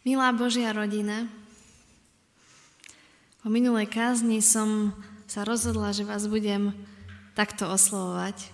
Milá 0.00 0.32
Božia 0.32 0.72
rodina, 0.72 1.28
po 3.44 3.52
minulej 3.52 3.84
kázni 3.84 4.40
som 4.40 4.96
sa 5.28 5.44
rozhodla, 5.44 5.92
že 5.92 6.08
vás 6.08 6.24
budem 6.24 6.72
takto 7.36 7.68
oslovovať, 7.68 8.48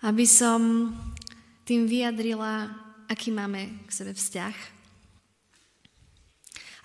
aby 0.00 0.24
som 0.24 0.90
tým 1.68 1.84
vyjadrila, 1.84 2.72
aký 3.04 3.28
máme 3.28 3.84
k 3.84 3.90
sebe 3.92 4.16
vzťah. 4.16 4.56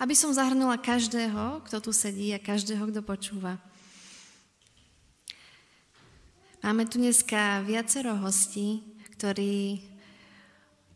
Aby 0.03 0.19
som 0.19 0.35
zahrnula 0.35 0.75
každého, 0.75 1.63
kto 1.63 1.79
tu 1.79 1.95
sedí 1.95 2.35
a 2.35 2.43
každého, 2.43 2.91
kto 2.91 3.07
počúva. 3.07 3.55
Máme 6.59 6.91
tu 6.91 6.99
dneska 6.99 7.63
viacero 7.63 8.19
hostí, 8.19 8.83
ktorí 9.15 9.94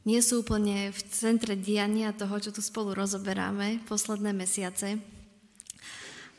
nie 0.09 0.25
sú 0.25 0.41
úplne 0.41 0.89
v 0.89 0.99
centre 1.13 1.53
diania 1.53 2.09
toho, 2.17 2.41
čo 2.41 2.49
tu 2.49 2.65
spolu 2.65 2.97
rozoberáme 2.97 3.77
posledné 3.85 4.33
mesiace. 4.33 4.97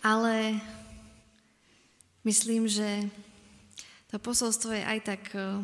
Ale 0.02 0.58
myslím, 2.26 2.66
že 2.66 3.06
to 4.10 4.18
posolstvo 4.18 4.74
je 4.74 4.82
aj 4.82 4.98
tak 5.06 5.22
e, 5.38 5.62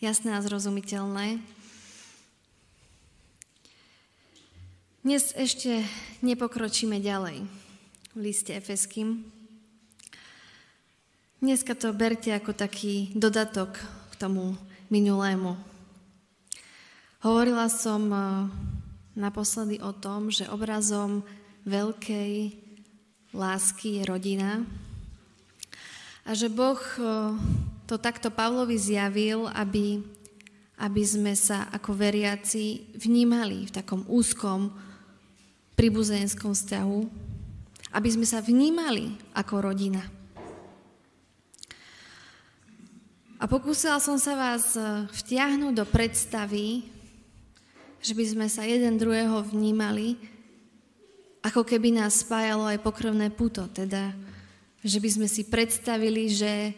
jasné 0.00 0.32
a 0.32 0.40
zrozumiteľné. 0.40 1.36
Dnes 5.04 5.36
ešte 5.36 5.84
nepokročíme 6.24 6.96
ďalej 6.96 7.44
v 8.16 8.18
liste 8.24 8.56
Efeským. 8.56 9.20
Dneska 11.44 11.76
to 11.76 11.92
berte 11.92 12.32
ako 12.32 12.56
taký 12.56 13.12
dodatok 13.12 13.76
k 13.84 14.14
tomu 14.16 14.56
minulému. 14.88 15.73
Hovorila 17.24 17.72
som 17.72 18.12
eh, 18.12 18.20
naposledy 19.16 19.80
o 19.80 19.96
tom, 19.96 20.28
že 20.28 20.44
obrazom 20.44 21.24
veľkej 21.64 22.52
lásky 23.32 23.96
je 23.96 24.02
rodina 24.04 24.60
a 26.28 26.36
že 26.36 26.52
Boh 26.52 26.76
eh, 26.76 27.32
to 27.88 27.96
takto 27.96 28.28
Pavlovi 28.28 28.76
zjavil, 28.76 29.48
aby, 29.56 30.04
aby 30.76 31.02
sme 31.08 31.32
sa 31.32 31.64
ako 31.72 31.96
veriaci 31.96 32.92
vnímali 32.92 33.72
v 33.72 33.72
takom 33.72 34.04
úzkom 34.04 34.68
pribuzenskom 35.80 36.52
vzťahu, 36.52 37.00
aby 37.96 38.08
sme 38.12 38.28
sa 38.28 38.44
vnímali 38.44 39.16
ako 39.32 39.72
rodina. 39.72 40.04
A 43.40 43.48
pokúsila 43.48 43.96
som 43.96 44.20
sa 44.20 44.36
vás 44.36 44.76
eh, 44.76 45.08
vtiahnuť 45.08 45.72
do 45.72 45.88
predstavy 45.88 46.92
že 48.04 48.12
by 48.12 48.24
sme 48.36 48.46
sa 48.52 48.68
jeden 48.68 49.00
druhého 49.00 49.40
vnímali, 49.48 50.20
ako 51.40 51.64
keby 51.64 51.96
nás 51.96 52.20
spájalo 52.20 52.68
aj 52.68 52.84
pokrvné 52.84 53.32
puto, 53.32 53.64
teda, 53.72 54.12
že 54.84 55.00
by 55.00 55.08
sme 55.08 55.28
si 55.28 55.48
predstavili, 55.48 56.28
že, 56.28 56.76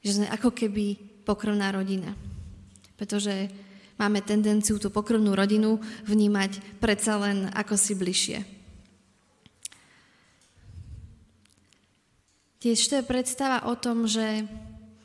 že 0.00 0.16
sme 0.16 0.32
ako 0.32 0.48
keby 0.48 0.96
pokrvná 1.28 1.68
rodina. 1.76 2.16
Pretože 2.96 3.52
máme 4.00 4.24
tendenciu 4.24 4.80
tú 4.80 4.88
pokrvnú 4.88 5.36
rodinu 5.36 5.76
vnímať 6.08 6.80
predsa 6.80 7.20
len 7.20 7.52
ako 7.52 7.76
si 7.76 7.92
bližšie. 7.92 8.38
Tiež 12.64 12.80
to 12.88 12.94
je 12.96 13.04
predstava 13.04 13.68
o 13.68 13.74
tom, 13.76 14.08
že 14.08 14.48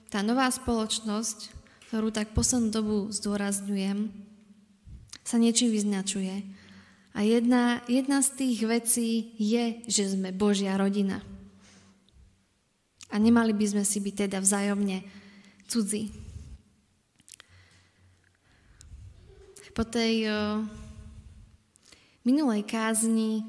tá 0.07 0.23
nová 0.23 0.47
spoločnosť, 0.47 1.51
ktorú 1.89 2.13
tak 2.15 2.31
poslednú 2.31 2.69
dobu 2.71 2.97
zdôrazňujem, 3.11 4.26
sa 5.27 5.35
niečím 5.35 5.75
vyznačuje. 5.75 6.47
A 7.11 7.19
jedna, 7.27 7.83
jedna 7.91 8.23
z 8.23 8.29
tých 8.39 8.59
vecí 8.63 9.09
je, 9.35 9.83
že 9.83 10.15
sme 10.15 10.31
Božia 10.31 10.79
rodina. 10.79 11.19
A 13.11 13.19
nemali 13.19 13.51
by 13.51 13.65
sme 13.75 13.83
si 13.83 13.99
byť 13.99 14.15
teda 14.27 14.39
vzájomne 14.39 15.03
cudzí. 15.67 16.15
Po 19.75 19.83
tej 19.85 20.25
o, 20.25 20.33
minulej 22.25 22.65
kázni 22.65 23.45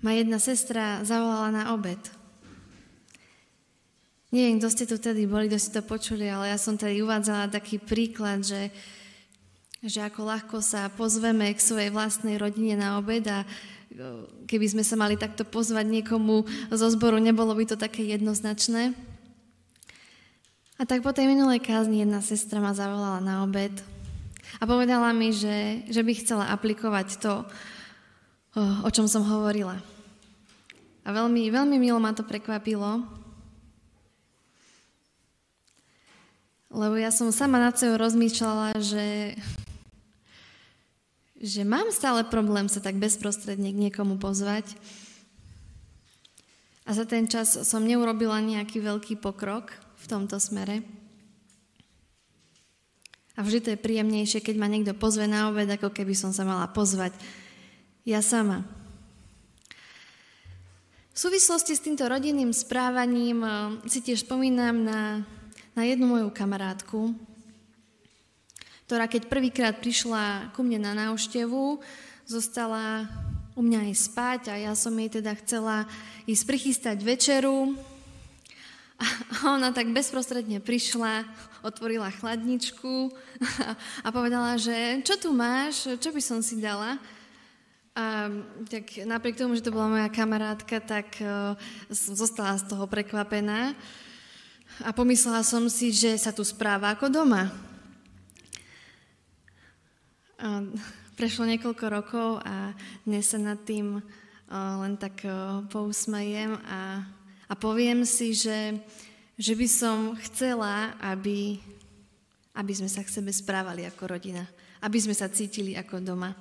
ma 0.00 0.16
jedna 0.16 0.40
sestra 0.40 1.04
zavolala 1.04 1.52
na 1.52 1.64
obed. 1.76 2.00
Neviem, 4.32 4.56
kto 4.56 4.68
ste 4.72 4.84
tu 4.88 4.96
tedy 4.96 5.28
boli, 5.28 5.52
kto 5.52 5.60
ste 5.60 5.76
to 5.76 5.82
počuli, 5.84 6.24
ale 6.32 6.48
ja 6.48 6.56
som 6.56 6.80
tady 6.80 7.04
uvádzala 7.04 7.52
taký 7.52 7.76
príklad, 7.76 8.40
že 8.40 8.72
že 9.82 9.98
ako 9.98 10.20
ľahko 10.22 10.56
sa 10.62 10.86
pozveme 10.94 11.50
k 11.50 11.58
svojej 11.58 11.90
vlastnej 11.90 12.38
rodine 12.38 12.78
na 12.78 13.02
obed 13.02 13.26
a 13.26 13.42
keby 14.46 14.66
sme 14.70 14.86
sa 14.86 14.94
mali 14.94 15.18
takto 15.18 15.42
pozvať 15.42 15.90
niekomu 15.90 16.46
zo 16.70 16.86
zboru, 16.86 17.18
nebolo 17.18 17.50
by 17.50 17.66
to 17.66 17.74
také 17.74 18.06
jednoznačné. 18.06 18.94
A 20.78 20.82
tak 20.86 21.02
po 21.02 21.10
tej 21.10 21.26
minulej 21.26 21.58
kázni 21.58 22.02
jedna 22.02 22.22
sestra 22.22 22.62
ma 22.62 22.78
zavolala 22.78 23.18
na 23.18 23.42
obed 23.42 23.74
a 24.58 24.62
povedala 24.70 25.10
mi, 25.10 25.34
že, 25.34 25.82
že 25.90 26.06
by 26.06 26.12
chcela 26.14 26.54
aplikovať 26.54 27.18
to, 27.18 27.42
o, 28.54 28.62
o 28.86 28.90
čom 28.94 29.10
som 29.10 29.26
hovorila. 29.26 29.82
A 31.02 31.08
veľmi, 31.10 31.50
veľmi 31.50 31.76
milo 31.82 31.98
ma 31.98 32.14
to 32.14 32.22
prekvapilo, 32.22 33.02
lebo 36.72 36.94
ja 36.96 37.10
som 37.10 37.34
sama 37.34 37.58
nad 37.58 37.74
sebou 37.74 37.98
rozmýšľala, 37.98 38.78
že 38.80 39.36
že 41.42 41.66
mám 41.66 41.90
stále 41.90 42.22
problém 42.22 42.70
sa 42.70 42.78
tak 42.78 43.02
bezprostredne 43.02 43.74
k 43.74 43.82
niekomu 43.90 44.22
pozvať. 44.22 44.78
A 46.86 46.94
za 46.94 47.02
ten 47.02 47.26
čas 47.26 47.66
som 47.66 47.82
neurobila 47.82 48.38
nejaký 48.38 48.78
veľký 48.78 49.18
pokrok 49.18 49.74
v 49.98 50.06
tomto 50.06 50.38
smere. 50.38 50.86
A 53.34 53.42
vždy 53.42 53.58
to 53.58 53.68
je 53.74 53.84
príjemnejšie, 53.84 54.38
keď 54.38 54.56
ma 54.60 54.70
niekto 54.70 54.94
pozve 54.94 55.26
na 55.26 55.50
obed, 55.50 55.66
ako 55.66 55.90
keby 55.90 56.14
som 56.14 56.30
sa 56.30 56.46
mala 56.46 56.70
pozvať 56.70 57.10
ja 58.06 58.22
sama. 58.22 58.62
V 61.12 61.18
súvislosti 61.18 61.74
s 61.74 61.84
týmto 61.84 62.06
rodinným 62.06 62.54
správaním 62.54 63.42
eh, 63.42 63.52
si 63.90 63.98
tiež 63.98 64.22
spomínam 64.26 64.86
na, 64.86 65.26
na 65.74 65.82
jednu 65.86 66.06
moju 66.06 66.28
kamarátku, 66.30 67.14
ktorá 68.86 69.08
keď 69.08 69.30
prvýkrát 69.30 69.74
prišla 69.78 70.52
ku 70.52 70.66
mne 70.66 70.82
na 70.84 70.92
návštevu, 70.92 71.80
zostala 72.26 73.08
u 73.52 73.60
mňa 73.60 73.92
aj 73.92 73.94
spať 73.98 74.40
a 74.48 74.54
ja 74.56 74.72
som 74.72 74.96
jej 74.96 75.10
teda 75.12 75.36
chcela 75.44 75.84
ísť 76.24 76.44
prichystať 76.48 76.96
večeru. 77.04 77.76
A 79.02 79.58
ona 79.58 79.74
tak 79.74 79.90
bezprostredne 79.90 80.62
prišla, 80.62 81.26
otvorila 81.66 82.08
chladničku 82.10 83.10
a 84.06 84.08
povedala, 84.14 84.54
že 84.56 85.02
čo 85.02 85.18
tu 85.18 85.34
máš, 85.34 85.98
čo 85.98 86.14
by 86.14 86.22
som 86.22 86.38
si 86.38 86.62
dala. 86.62 87.02
A 87.92 88.32
tak 88.72 89.04
napriek 89.04 89.36
tomu, 89.36 89.52
že 89.52 89.66
to 89.66 89.74
bola 89.74 89.90
moja 89.90 90.08
kamarátka, 90.08 90.80
tak 90.80 91.12
uh, 91.20 91.52
zostala 91.92 92.56
z 92.56 92.64
toho 92.72 92.88
prekvapená. 92.88 93.76
A 94.80 94.90
pomyslela 94.96 95.44
som 95.44 95.68
si, 95.68 95.92
že 95.92 96.16
sa 96.16 96.32
tu 96.32 96.40
správa 96.40 96.96
ako 96.96 97.12
doma. 97.12 97.52
Prešlo 101.18 101.46
niekoľko 101.46 101.86
rokov 101.86 102.28
a 102.42 102.74
dnes 103.06 103.30
sa 103.30 103.38
nad 103.38 103.62
tým 103.62 104.02
len 104.52 104.94
tak 104.98 105.22
pousmejem 105.70 106.58
a, 106.66 107.06
a 107.46 107.52
poviem 107.54 108.02
si, 108.02 108.34
že, 108.34 108.74
že 109.38 109.54
by 109.54 109.66
som 109.70 110.18
chcela, 110.28 110.98
aby, 110.98 111.62
aby 112.58 112.72
sme 112.74 112.90
sa 112.90 113.06
k 113.06 113.14
sebe 113.14 113.30
správali 113.30 113.86
ako 113.86 114.18
rodina, 114.18 114.42
aby 114.82 114.98
sme 114.98 115.14
sa 115.14 115.30
cítili 115.30 115.78
ako 115.78 116.02
doma. 116.02 116.34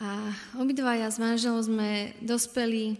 A 0.00 0.32
obidvaja 0.56 1.12
s 1.12 1.20
manželom 1.20 1.60
sme 1.60 2.16
dospeli 2.24 2.96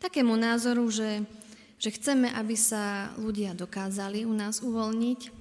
takému 0.00 0.32
názoru, 0.32 0.88
že, 0.88 1.28
že 1.76 1.92
chceme, 1.92 2.32
aby 2.32 2.56
sa 2.56 3.12
ľudia 3.20 3.52
dokázali 3.52 4.24
u 4.24 4.32
nás 4.32 4.64
uvoľniť, 4.64 5.39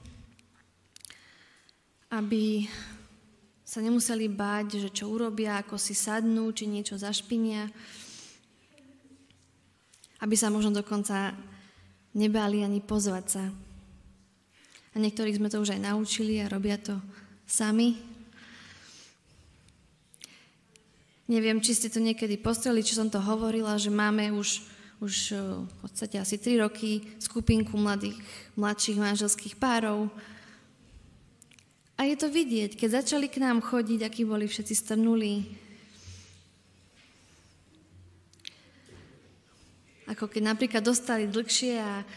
aby 2.10 2.66
sa 3.62 3.86
nemuseli 3.86 4.26
báť, 4.26 4.82
že 4.82 4.90
čo 4.90 5.14
urobia, 5.14 5.62
ako 5.62 5.78
si 5.78 5.94
sadnú, 5.94 6.50
či 6.50 6.66
niečo 6.66 6.98
zašpinia, 6.98 7.70
aby 10.26 10.34
sa 10.34 10.50
možno 10.50 10.74
dokonca 10.74 11.38
nebáli 12.18 12.66
ani 12.66 12.82
pozvať 12.82 13.26
sa. 13.30 13.46
A 14.90 14.96
niektorých 14.98 15.38
sme 15.38 15.54
to 15.54 15.62
už 15.62 15.78
aj 15.78 15.86
naučili 15.86 16.42
a 16.42 16.50
robia 16.50 16.82
to 16.82 16.98
sami. 17.46 17.94
Neviem, 21.30 21.62
či 21.62 21.78
ste 21.78 21.94
to 21.94 22.02
niekedy 22.02 22.42
postreli, 22.42 22.82
či 22.82 22.98
som 22.98 23.06
to 23.06 23.22
hovorila, 23.22 23.78
že 23.78 23.94
máme 23.94 24.34
už, 24.34 24.66
už 24.98 25.38
v 25.62 25.74
podstate 25.86 26.18
asi 26.18 26.42
3 26.42 26.66
roky 26.66 27.06
skupinku 27.22 27.78
mladých, 27.78 28.18
mladších 28.58 28.98
manželských 28.98 29.62
párov, 29.62 30.10
A 32.00 32.08
je 32.08 32.16
to 32.16 32.32
vidieť, 32.32 32.80
keď 32.80 33.04
začali 33.04 33.28
k 33.28 33.44
nám 33.44 33.60
chodiť, 33.60 34.08
akí 34.08 34.24
boli 34.24 34.48
všetci 34.48 34.72
strnulí. 34.72 35.44
Ako 40.08 40.32
keď 40.32 40.56
napríklad 40.56 40.80
dostali 40.80 41.28
dlhšie 41.28 41.76
a 41.76 42.08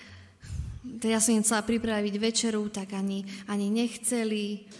ja 1.03 1.19
som 1.19 1.35
im 1.35 1.43
chcela 1.43 1.67
pripraviť 1.67 2.15
večeru, 2.15 2.63
tak 2.71 2.95
ani, 2.95 3.27
ani 3.51 3.75
nechceli. 3.75 4.71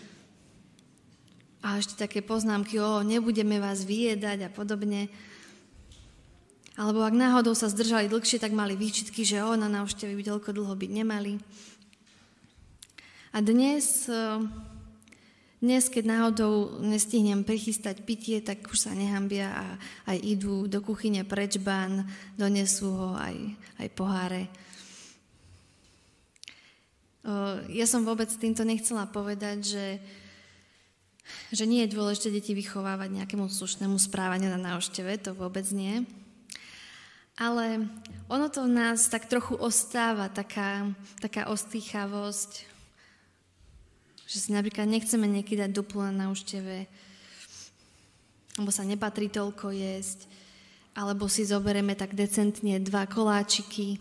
A 1.67 1.83
ešte 1.83 1.99
také 1.99 2.23
poznámky, 2.23 2.79
o, 2.79 3.03
nebudeme 3.03 3.59
vás 3.59 3.83
vyjedať 3.83 4.47
a 4.47 4.55
podobne. 4.55 5.11
Alebo 6.79 7.03
ak 7.03 7.15
náhodou 7.15 7.59
sa 7.59 7.67
zdržali 7.67 8.07
dlhšie, 8.07 8.39
tak 8.39 8.55
mali 8.55 8.79
výčitky, 8.79 9.27
že 9.27 9.43
o, 9.43 9.59
na 9.59 9.67
návšteve 9.67 10.15
by 10.15 10.23
toľko 10.31 10.55
dlho 10.55 10.75
byť 10.79 10.91
nemali. 10.95 11.43
A 13.35 13.43
dnes 13.43 14.07
dnes, 15.63 15.87
keď 15.87 16.05
náhodou 16.11 16.83
nestihnem 16.83 17.47
prichystať 17.47 18.03
pitie, 18.03 18.43
tak 18.43 18.67
už 18.67 18.91
sa 18.91 18.99
nehambia 18.99 19.47
a 19.55 19.67
aj 20.11 20.19
idú 20.19 20.67
do 20.67 20.83
kuchyne 20.83 21.23
preč 21.23 21.55
donesú 22.35 22.91
ho 22.91 23.11
aj, 23.15 23.37
aj 23.79 23.89
poháre. 23.95 24.51
Ja 27.71 27.87
som 27.87 28.03
vôbec 28.03 28.27
týmto 28.35 28.67
nechcela 28.67 29.07
povedať, 29.07 29.59
že, 29.63 29.87
že 31.55 31.63
nie 31.71 31.87
je 31.87 31.95
dôležité 31.95 32.35
deti 32.35 32.59
vychovávať 32.59 33.23
nejakému 33.23 33.47
slušnému 33.47 33.95
správaniu 34.03 34.51
na 34.51 34.59
návšteve, 34.59 35.23
to 35.23 35.31
vôbec 35.31 35.65
nie. 35.71 36.03
Ale 37.39 37.87
ono 38.27 38.51
to 38.51 38.67
v 38.67 38.75
nás 38.75 39.07
tak 39.07 39.31
trochu 39.31 39.55
ostáva, 39.55 40.27
taká, 40.27 40.91
taká 41.23 41.47
ostýchavosť, 41.47 42.72
že 44.33 44.49
si 44.49 44.49
napríklad 44.57 44.89
nechceme 44.89 45.29
niekedy 45.29 45.61
dať 45.61 45.77
duplu 45.77 46.01
na 46.09 46.25
návšteve, 46.25 46.89
alebo 48.57 48.73
sa 48.73 48.89
nepatrí 48.89 49.29
toľko 49.29 49.77
jesť, 49.77 50.25
alebo 50.97 51.29
si 51.29 51.45
zoberieme 51.45 51.93
tak 51.93 52.17
decentne 52.17 52.81
dva 52.81 53.05
koláčiky, 53.05 54.01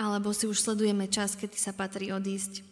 alebo 0.00 0.32
si 0.32 0.48
už 0.48 0.56
sledujeme 0.56 1.04
čas, 1.12 1.36
kedy 1.36 1.60
sa 1.60 1.76
patrí 1.76 2.08
odísť. 2.16 2.64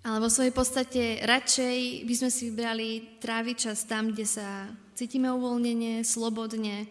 Alebo 0.00 0.32
v 0.32 0.36
svojej 0.40 0.54
podstate 0.56 1.02
radšej 1.20 2.08
by 2.08 2.14
sme 2.16 2.30
si 2.32 2.48
vybrali 2.48 3.20
tráviť 3.20 3.56
čas 3.68 3.84
tam, 3.84 4.16
kde 4.16 4.24
sa 4.24 4.72
cítime 4.96 5.28
uvoľnenie, 5.28 6.00
slobodne, 6.00 6.88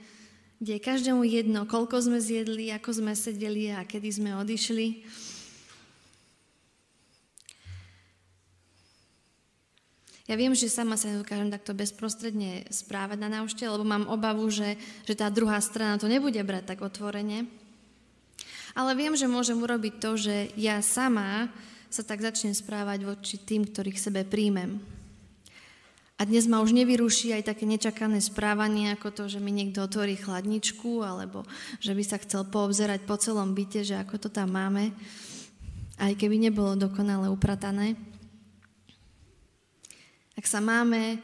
kde 0.62 0.78
je 0.78 0.86
každému 0.86 1.26
jedno, 1.26 1.66
koľko 1.66 1.98
sme 1.98 2.22
zjedli, 2.22 2.70
ako 2.70 3.02
sme 3.02 3.18
sedeli 3.18 3.74
a 3.74 3.82
kedy 3.82 4.10
sme 4.14 4.38
odišli. 4.38 5.02
Ja 10.30 10.38
viem, 10.38 10.54
že 10.54 10.70
sama 10.70 10.94
sa 10.94 11.10
nedokážem 11.10 11.50
takto 11.50 11.74
bezprostredne 11.74 12.70
správať 12.70 13.18
na 13.18 13.34
návšte, 13.34 13.66
lebo 13.66 13.82
mám 13.82 14.06
obavu, 14.06 14.46
že, 14.54 14.78
že 15.10 15.18
tá 15.18 15.26
druhá 15.34 15.58
strana 15.58 15.98
to 15.98 16.06
nebude 16.06 16.38
brať 16.38 16.70
tak 16.70 16.86
otvorene. 16.86 17.50
Ale 18.78 18.94
viem, 18.94 19.18
že 19.18 19.26
môžem 19.26 19.58
urobiť 19.58 19.98
to, 19.98 20.22
že 20.22 20.54
ja 20.54 20.86
sama 20.86 21.50
sa 21.90 22.06
tak 22.06 22.22
začnem 22.22 22.54
správať 22.54 23.10
voči 23.10 23.42
tým, 23.42 23.66
ktorých 23.66 23.98
sebe 23.98 24.22
príjmem. 24.22 24.78
A 26.22 26.30
dnes 26.30 26.46
ma 26.46 26.62
už 26.62 26.78
nevyruší 26.78 27.34
aj 27.34 27.50
také 27.50 27.66
nečakané 27.66 28.22
správanie, 28.22 28.94
ako 28.94 29.10
to, 29.10 29.24
že 29.26 29.42
mi 29.42 29.50
niekto 29.50 29.82
otvorí 29.82 30.14
chladničku, 30.14 31.02
alebo 31.02 31.42
že 31.82 31.98
by 31.98 32.04
sa 32.06 32.22
chcel 32.22 32.46
poobzerať 32.46 33.02
po 33.10 33.18
celom 33.18 33.58
byte, 33.58 33.82
že 33.82 33.98
ako 33.98 34.22
to 34.22 34.30
tam 34.30 34.54
máme, 34.54 34.94
aj 35.98 36.14
keby 36.14 36.38
nebolo 36.38 36.78
dokonale 36.78 37.34
upratané. 37.34 37.98
Ak 40.40 40.48
sa 40.48 40.64
máme 40.64 41.20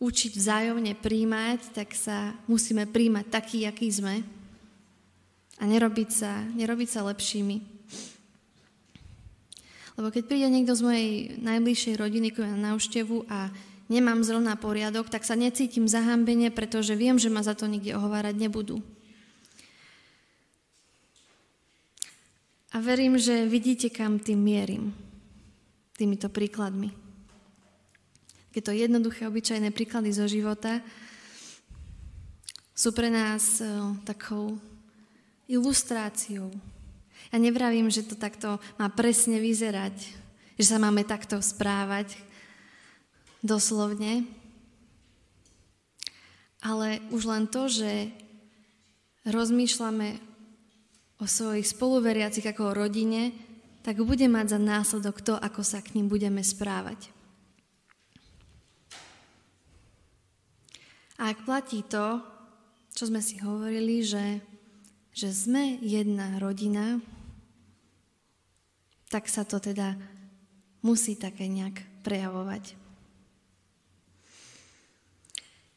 učiť 0.00 0.32
vzájomne 0.40 0.96
príjmať, 0.96 1.76
tak 1.76 1.92
sa 1.92 2.32
musíme 2.48 2.88
príjmať 2.88 3.28
taký, 3.28 3.68
aký 3.68 3.92
sme 3.92 4.24
a 5.60 5.68
nerobiť 5.68 6.08
sa, 6.08 6.40
nerobiť 6.56 6.88
sa 6.88 7.04
lepšími. 7.12 7.56
Lebo 10.00 10.08
keď 10.08 10.22
príde 10.24 10.48
niekto 10.48 10.72
z 10.72 10.80
mojej 10.80 11.08
najbližšej 11.44 11.94
rodiny 12.00 12.32
na 12.56 12.72
návštevu 12.72 13.28
a 13.28 13.52
nemám 13.92 14.24
zrovna 14.24 14.56
poriadok, 14.56 15.12
tak 15.12 15.28
sa 15.28 15.36
necítim 15.36 15.84
zahambene, 15.84 16.48
pretože 16.48 16.96
viem, 16.96 17.20
že 17.20 17.28
ma 17.28 17.44
za 17.44 17.52
to 17.52 17.68
nikde 17.68 17.92
ohovárať 17.92 18.48
nebudú. 18.48 18.80
A 22.72 22.80
verím, 22.80 23.20
že 23.20 23.44
vidíte, 23.44 23.92
kam 23.92 24.16
tým 24.16 24.40
mierim, 24.40 24.96
týmito 26.00 26.32
príkladmi 26.32 27.11
takéto 28.52 28.76
jednoduché, 28.76 29.24
obyčajné 29.24 29.72
príklady 29.72 30.12
zo 30.12 30.28
života 30.28 30.84
sú 32.76 32.92
pre 32.92 33.08
nás 33.08 33.64
e, 33.64 33.96
takou 34.04 34.60
ilustráciou. 35.48 36.52
Ja 37.32 37.40
nevravím, 37.40 37.88
že 37.88 38.04
to 38.04 38.12
takto 38.12 38.60
má 38.76 38.92
presne 38.92 39.40
vyzerať, 39.40 39.96
že 40.60 40.68
sa 40.68 40.76
máme 40.76 41.00
takto 41.00 41.40
správať 41.40 42.12
doslovne, 43.40 44.28
ale 46.60 47.00
už 47.08 47.24
len 47.24 47.48
to, 47.48 47.72
že 47.72 48.12
rozmýšľame 49.32 50.20
o 51.16 51.24
svojich 51.24 51.72
spoluveriacich 51.72 52.44
ako 52.52 52.68
o 52.68 52.76
rodine, 52.84 53.32
tak 53.80 53.96
bude 54.04 54.28
mať 54.28 54.52
za 54.52 54.60
následok 54.60 55.24
to, 55.24 55.40
ako 55.40 55.64
sa 55.64 55.80
k 55.80 55.96
ním 55.96 56.12
budeme 56.12 56.44
správať. 56.44 57.21
A 61.22 61.30
ak 61.30 61.46
platí 61.46 61.86
to, 61.86 62.18
čo 62.90 63.06
sme 63.06 63.22
si 63.22 63.38
hovorili, 63.38 64.02
že, 64.02 64.42
že 65.14 65.30
sme 65.30 65.78
jedna 65.78 66.42
rodina, 66.42 66.98
tak 69.06 69.30
sa 69.30 69.46
to 69.46 69.62
teda 69.62 69.94
musí 70.82 71.14
také 71.14 71.46
nejak 71.46 71.78
prejavovať. 72.02 72.74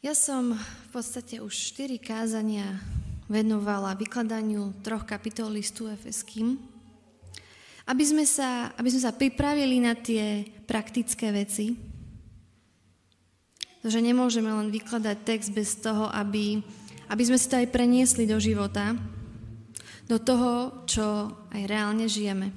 Ja 0.01 0.17
som 0.17 0.57
v 0.57 0.89
podstate 0.89 1.37
už 1.37 1.53
štyri 1.53 2.01
kázania 2.01 2.81
venovala 3.29 3.93
vykladaniu 3.93 4.73
troch 4.81 5.05
kapitol 5.05 5.61
listu 5.61 5.85
Efeským, 5.93 6.57
aby 7.85 8.01
sme 8.01 8.25
sa, 8.25 8.73
aby 8.81 8.89
sme 8.89 9.01
sa 9.05 9.13
pripravili 9.13 9.77
na 9.77 9.93
tie 9.93 10.41
praktické 10.65 11.29
veci, 11.29 11.94
že 13.89 14.01
nemôžeme 14.01 14.49
len 14.49 14.73
vykladať 14.73 15.17
text 15.21 15.49
bez 15.53 15.77
toho, 15.77 16.09
aby, 16.09 16.61
aby 17.09 17.23
sme 17.25 17.37
si 17.37 17.49
to 17.49 17.59
aj 17.61 17.69
preniesli 17.69 18.25
do 18.25 18.41
života, 18.41 18.97
do 20.05 20.17
toho, 20.21 20.85
čo 20.85 21.05
aj 21.53 21.61
reálne 21.65 22.05
žijeme. 22.05 22.53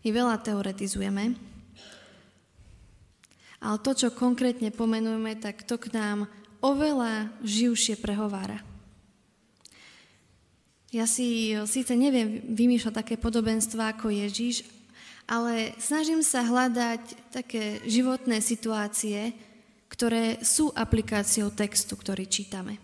My 0.00 0.08
veľa 0.08 0.40
teoretizujeme, 0.40 1.36
ale 3.60 3.76
to, 3.84 3.92
čo 3.92 4.16
konkrétne 4.16 4.72
pomenujeme, 4.72 5.36
tak 5.36 5.68
to 5.68 5.76
k 5.76 5.92
nám 5.92 6.24
oveľa 6.64 7.28
živšie 7.44 8.00
prehovára. 8.00 8.64
Ja 10.90 11.06
si 11.06 11.54
síce 11.68 11.94
neviem 11.94 12.42
vymýšľať 12.50 12.94
také 12.96 13.14
podobenstva 13.20 13.94
ako 13.94 14.10
Ježíš, 14.10 14.66
ale 15.30 15.76
snažím 15.78 16.24
sa 16.24 16.42
hľadať 16.42 17.30
také 17.30 17.78
životné 17.86 18.42
situácie, 18.42 19.30
ktoré 19.90 20.38
sú 20.46 20.70
aplikáciou 20.70 21.50
textu, 21.50 21.98
ktorý 21.98 22.30
čítame. 22.30 22.78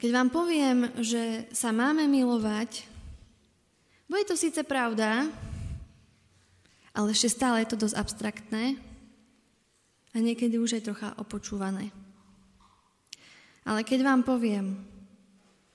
Keď 0.00 0.10
vám 0.16 0.32
poviem, 0.32 0.88
že 0.96 1.44
sa 1.52 1.76
máme 1.76 2.08
milovať, 2.08 2.88
bude 4.08 4.24
to 4.24 4.32
síce 4.32 4.64
pravda, 4.64 5.28
ale 6.96 7.12
ešte 7.12 7.36
stále 7.36 7.60
je 7.62 7.76
to 7.76 7.84
dosť 7.84 8.00
abstraktné 8.00 8.80
a 10.10 10.16
niekedy 10.16 10.56
už 10.56 10.80
je 10.80 10.86
trocha 10.88 11.12
opočúvané. 11.20 11.92
Ale 13.68 13.84
keď 13.84 14.00
vám 14.00 14.24
poviem, 14.24 14.80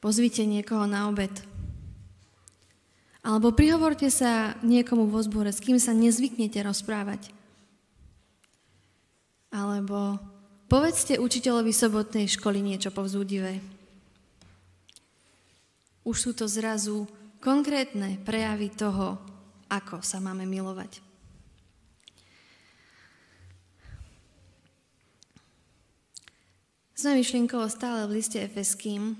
pozvite 0.02 0.42
niekoho 0.42 0.90
na 0.90 1.06
obed, 1.06 1.32
alebo 3.22 3.54
prihovorte 3.54 4.10
sa 4.10 4.58
niekomu 4.66 5.06
vo 5.06 5.22
zbore, 5.22 5.54
s 5.54 5.62
kým 5.62 5.78
sa 5.78 5.94
nezvyknete 5.94 6.62
rozprávať, 6.66 7.35
alebo 9.56 10.20
povedzte 10.68 11.16
učiteľovi 11.16 11.72
sobotnej 11.72 12.28
školy 12.28 12.60
niečo 12.60 12.92
povzúdivé. 12.92 13.64
Už 16.04 16.18
sú 16.20 16.32
to 16.36 16.52
zrazu 16.52 17.08
konkrétne 17.40 18.20
prejavy 18.28 18.68
toho, 18.76 19.16
ako 19.72 20.04
sa 20.04 20.20
máme 20.20 20.44
milovať. 20.44 21.00
Sme 27.00 27.16
myšlienkovo 27.16 27.72
stále 27.72 28.04
v 28.12 28.20
liste 28.20 28.44
Efeským 28.44 29.16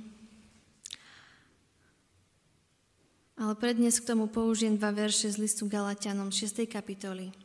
Ale 3.36 3.52
prednes 3.60 4.00
k 4.00 4.08
tomu 4.08 4.32
použijem 4.32 4.80
dva 4.80 4.96
verše 4.96 5.28
z 5.28 5.44
listu 5.44 5.68
Galatianom 5.68 6.32
6. 6.32 6.64
kapitoly. 6.72 7.36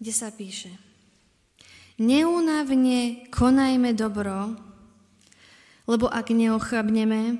Kde 0.00 0.12
sa 0.16 0.32
píše 0.32 0.72
Neúnavne 2.00 3.28
konajme 3.28 3.92
dobro, 3.92 4.56
lebo 5.84 6.08
ak 6.08 6.32
neochabneme, 6.32 7.36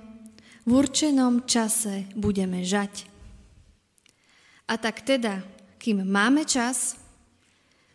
v 0.68 0.70
určenom 0.70 1.48
čase 1.48 2.04
budeme 2.12 2.60
žať. 2.60 3.08
A 4.68 4.76
tak 4.76 5.00
teda, 5.00 5.40
kým 5.80 6.04
máme 6.04 6.44
čas, 6.44 7.00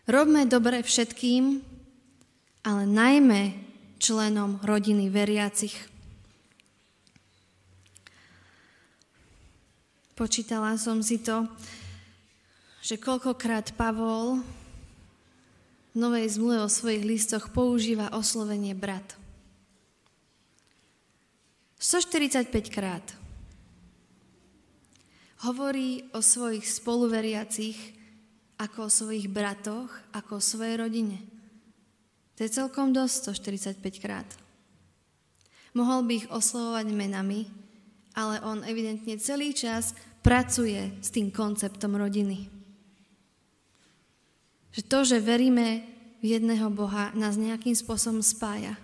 robme 0.09 0.49
dobre 0.49 0.81
všetkým, 0.81 1.61
ale 2.65 2.83
najmä 2.89 3.53
členom 4.01 4.57
rodiny 4.65 5.13
veriacich. 5.13 5.77
Počítala 10.17 10.81
som 10.81 11.05
si 11.05 11.21
to, 11.21 11.45
že 12.85 13.01
koľkokrát 13.01 13.73
Pavol 13.73 14.45
v 15.89 15.95
Novej 15.97 16.37
zmluve 16.37 16.61
o 16.61 16.69
svojich 16.69 17.01
listoch 17.01 17.49
používa 17.49 18.13
oslovenie 18.13 18.77
brat. 18.77 19.17
145 21.81 22.53
krát 22.69 23.01
hovorí 25.49 26.05
o 26.13 26.21
svojich 26.21 26.69
spoluveriacich 26.69 27.97
ako 28.61 28.85
o 28.85 28.93
svojich 28.93 29.33
bratoch, 29.33 29.89
ako 30.13 30.37
o 30.37 30.45
svojej 30.45 30.77
rodine. 30.77 31.17
To 32.37 32.45
je 32.45 32.53
celkom 32.53 32.93
dosť 32.93 33.33
145 33.81 33.81
krát. 33.97 34.29
Mohol 35.73 36.05
by 36.05 36.13
ich 36.21 36.27
oslovovať 36.29 36.85
menami, 36.93 37.49
ale 38.13 38.45
on 38.45 38.61
evidentne 38.61 39.17
celý 39.17 39.57
čas 39.57 39.97
pracuje 40.21 40.93
s 41.01 41.09
tým 41.09 41.33
konceptom 41.33 41.97
rodiny. 41.97 42.54
Že 44.75 44.81
to, 44.91 44.99
že 45.07 45.23
veríme 45.23 45.87
v 46.19 46.35
jedného 46.35 46.67
Boha, 46.67 47.15
nás 47.15 47.39
nejakým 47.39 47.71
spôsobom 47.71 48.19
spája. 48.19 48.75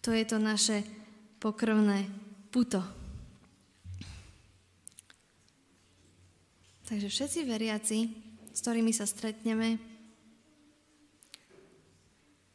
To 0.00 0.08
je 0.08 0.24
to 0.24 0.40
naše 0.40 0.80
pokrvné 1.36 2.08
puto. 2.48 2.80
Takže 6.88 7.08
všetci 7.12 7.40
veriaci, 7.44 7.98
s 8.52 8.58
ktorými 8.64 8.92
sa 8.96 9.04
stretneme, 9.04 9.76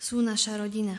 sú 0.01 0.21
naša 0.25 0.57
rodina. 0.57 0.97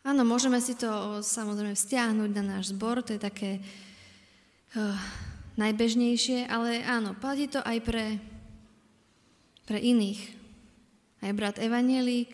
Áno, 0.00 0.24
môžeme 0.24 0.60
si 0.60 0.76
to 0.76 1.20
samozrejme 1.20 1.76
vzťahnuť 1.76 2.30
na 2.36 2.42
náš 2.56 2.72
zbor, 2.72 3.04
to 3.04 3.16
je 3.16 3.20
také 3.20 3.50
uh, 4.74 4.96
najbežnejšie, 5.58 6.46
ale 6.46 6.82
áno, 6.86 7.16
platí 7.18 7.50
to 7.50 7.62
aj 7.62 7.78
pre, 7.82 8.06
pre 9.66 9.78
iných. 9.78 10.20
Aj 11.20 11.30
brat 11.36 11.56
Evangelík, 11.60 12.32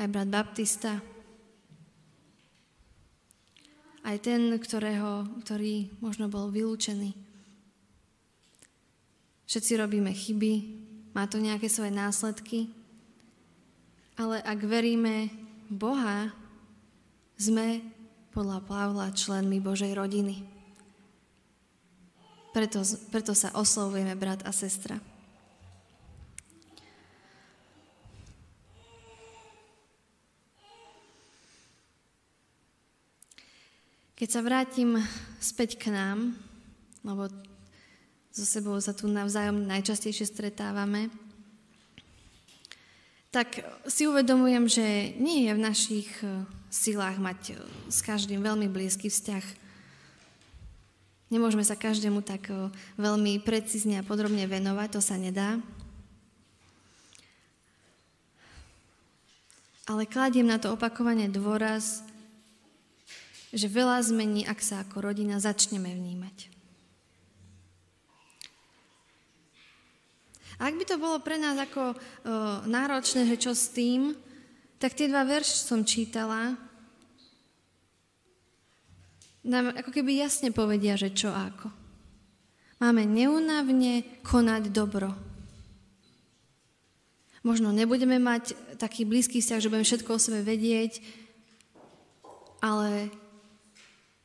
aj 0.00 0.06
brat 0.08 0.28
Baptista, 0.28 1.00
aj 4.06 4.16
ten, 4.22 4.54
ktorého, 4.54 5.26
ktorý 5.42 5.90
možno 5.98 6.30
bol 6.30 6.48
vylúčený. 6.54 7.10
Všetci 9.50 9.72
robíme 9.78 10.14
chyby, 10.14 10.52
má 11.10 11.26
to 11.26 11.42
nejaké 11.42 11.66
svoje 11.66 11.90
následky, 11.90 12.70
ale 14.16 14.40
ak 14.40 14.58
veríme 14.62 15.28
Boha, 15.68 16.32
sme 17.36 17.84
podľa 18.32 18.64
Pavla 18.64 19.12
členmi 19.12 19.60
Božej 19.60 19.92
rodiny. 19.92 20.55
Preto, 22.56 22.80
preto 23.12 23.36
sa 23.36 23.52
oslovujeme 23.52 24.16
brat 24.16 24.40
a 24.48 24.48
sestra. 24.48 24.96
Keď 34.16 34.28
sa 34.32 34.40
vrátim 34.40 34.96
späť 35.36 35.76
k 35.76 35.92
nám, 35.92 36.32
lebo 37.04 37.28
so 38.32 38.48
sebou 38.48 38.80
sa 38.80 38.96
tu 38.96 39.04
navzájom 39.04 39.68
najčastejšie 39.68 40.24
stretávame, 40.24 41.12
tak 43.36 43.68
si 43.84 44.08
uvedomujem, 44.08 44.64
že 44.64 45.12
nie 45.20 45.44
je 45.44 45.52
v 45.52 45.60
našich 45.60 46.08
silách 46.72 47.20
mať 47.20 47.60
s 47.92 48.00
každým 48.00 48.40
veľmi 48.40 48.72
blízky 48.72 49.12
vzťah. 49.12 49.65
Nemôžeme 51.26 51.66
sa 51.66 51.74
každému 51.74 52.22
tak 52.22 52.54
e, 52.54 52.70
veľmi 53.02 53.42
precízne 53.42 53.98
a 53.98 54.06
podrobne 54.06 54.46
venovať, 54.46 54.88
to 54.94 55.00
sa 55.02 55.18
nedá. 55.18 55.58
Ale 59.90 60.06
kladiem 60.06 60.46
na 60.46 60.62
to 60.62 60.74
opakovane 60.74 61.26
dôraz, 61.26 62.06
že 63.50 63.66
veľa 63.66 64.02
zmení, 64.06 64.46
ak 64.46 64.58
sa 64.62 64.82
ako 64.86 65.02
rodina 65.02 65.38
začneme 65.42 65.90
vnímať. 65.90 66.50
A 70.58 70.72
ak 70.72 70.74
by 70.74 70.84
to 70.88 70.96
bolo 70.96 71.20
pre 71.20 71.36
nás 71.36 71.54
ako 71.58 71.92
o, 71.92 71.96
náročné, 72.64 73.28
že 73.28 73.36
čo 73.36 73.52
s 73.52 73.70
tým, 73.70 74.16
tak 74.80 74.96
tie 74.96 75.06
dva 75.06 75.22
verš 75.22 75.68
som 75.68 75.84
čítala, 75.84 76.56
nám 79.46 79.72
ako 79.72 79.94
keby 79.94 80.18
jasne 80.18 80.50
povedia, 80.50 80.98
že 80.98 81.14
čo 81.14 81.30
ako. 81.30 81.70
Máme 82.82 83.08
neunavne 83.08 84.04
konať 84.26 84.68
dobro. 84.74 85.14
Možno 87.46 87.70
nebudeme 87.70 88.18
mať 88.18 88.58
taký 88.76 89.06
blízky 89.06 89.38
vzťah, 89.38 89.62
že 89.62 89.70
budeme 89.70 89.86
všetko 89.86 90.10
o 90.12 90.20
sebe 90.20 90.42
vedieť, 90.42 90.98
ale 92.60 93.08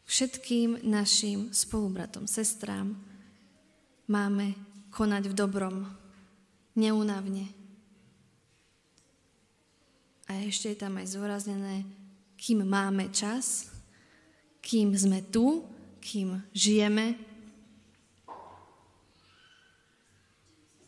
všetkým 0.10 0.84
našim 0.84 1.54
spolubratom, 1.56 2.28
sestrám 2.28 2.98
máme 4.12 4.58
konať 4.92 5.32
v 5.32 5.38
dobrom, 5.38 5.88
neunavne. 6.76 7.48
A 10.28 10.44
ešte 10.44 10.76
je 10.76 10.82
tam 10.82 11.00
aj 11.00 11.16
zúraznené, 11.16 11.88
kým 12.36 12.68
máme 12.68 13.08
čas, 13.16 13.71
kým 14.62 14.94
sme 14.94 15.26
tu, 15.26 15.66
kým 16.02 16.42
žijeme, 16.54 17.18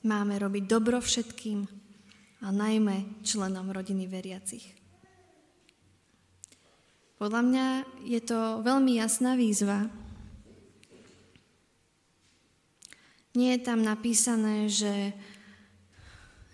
máme 0.03 0.35
robiť 0.37 0.63
dobro 0.69 0.99
všetkým 0.99 1.65
a 2.43 2.47
najmä 2.51 3.23
členom 3.23 3.71
rodiny 3.71 4.05
veriacich. 4.05 4.65
Podľa 7.17 7.41
mňa 7.41 7.65
je 8.03 8.19
to 8.19 8.59
veľmi 8.67 8.99
jasná 8.99 9.39
výzva. 9.39 9.87
Nie 13.33 13.55
je 13.57 13.61
tam 13.63 13.79
napísané, 13.79 14.67
že 14.67 15.15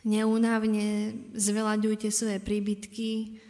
neúnavne 0.06 1.18
zvelaďujte 1.34 2.14
svoje 2.14 2.38
príbytky, 2.38 3.42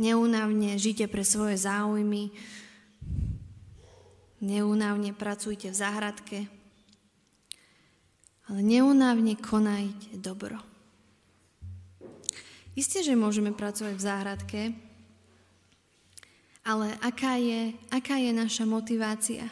neúnavne 0.00 0.80
žite 0.80 1.04
pre 1.12 1.20
svoje 1.20 1.60
záujmy, 1.60 2.32
neúnavne 4.40 5.12
pracujte 5.12 5.68
v 5.68 5.76
záhradke, 5.76 6.38
ale 8.48 8.60
neúnavne 8.64 9.36
konajte 9.36 10.16
dobro. 10.16 10.56
Isté, 12.72 13.04
že 13.04 13.12
môžeme 13.12 13.52
pracovať 13.52 13.94
v 13.94 14.06
záhradke, 14.08 14.60
ale 16.64 16.96
aká 17.04 17.36
je, 17.36 17.76
aká 17.92 18.16
je 18.16 18.32
naša 18.32 18.64
motivácia? 18.64 19.44